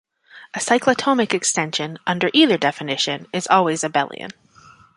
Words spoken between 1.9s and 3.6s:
under either definition, is